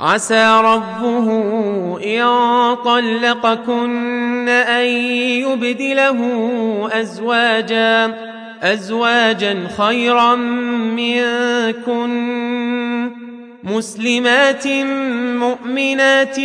[0.00, 1.28] عسى ربه
[2.04, 2.24] إن
[2.84, 4.86] طلقكن أن
[5.44, 6.18] يبدله
[6.92, 8.14] أزواجا
[8.62, 10.34] أزواجا خيرا
[10.96, 12.12] منكن.
[13.64, 14.66] مسلمات
[15.38, 16.40] مؤمنات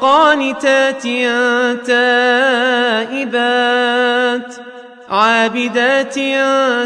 [0.00, 1.02] قانتات
[1.86, 4.54] تائبات.
[5.14, 6.14] عابدات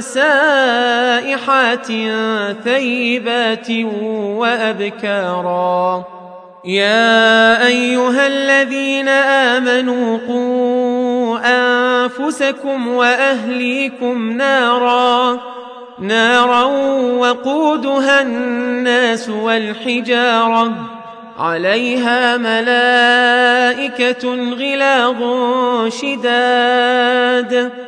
[0.02, 1.86] سائحات
[2.64, 3.70] ثيبات
[4.40, 6.04] وأبكارا.
[6.64, 15.40] يا أيها الذين آمنوا قوا أنفسكم وأهليكم نارا.
[15.98, 16.64] نارا
[17.18, 20.72] وقودها الناس والحجارة.
[21.38, 24.24] عليها ملائكة
[24.54, 25.22] غلاظ
[25.88, 27.87] شداد.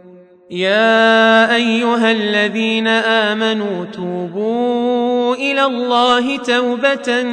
[0.51, 7.23] يا أيها الذين آمنوا توبوا إلى الله توبة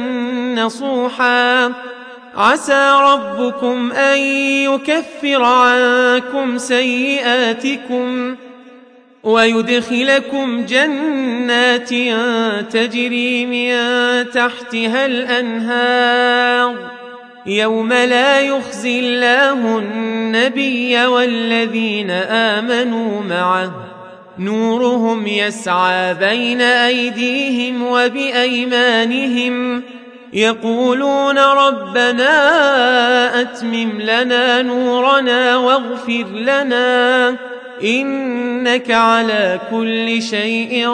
[0.55, 1.71] نصوحا.
[2.35, 8.35] عسى ربكم أن يكفر عنكم سيئاتكم
[9.23, 11.89] ويدخلكم جنات
[12.73, 13.71] تجري من
[14.31, 16.98] تحتها الأنهار.
[17.49, 23.71] يوم لا يخزي الله النبي والذين امنوا معه
[24.39, 29.83] نورهم يسعى بين ايديهم وبايمانهم
[30.33, 32.31] يقولون ربنا
[33.41, 37.35] اتمم لنا نورنا واغفر لنا
[37.83, 40.89] انك على كل شيء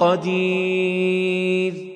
[0.00, 1.95] قدير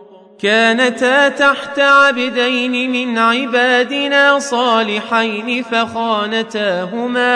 [0.41, 7.31] كانتا تحت عبدين من عبادنا صالحين فخانتاهما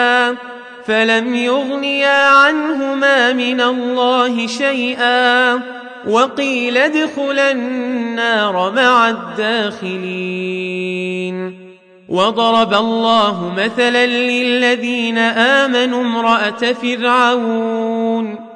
[0.86, 5.60] فلم يغنيا عنهما من الله شيئا
[6.08, 10.46] وقيل ادخلا النار مع الداخلين
[12.08, 18.55] وضرب الله مثلا للذين آمنوا امرأة فرعون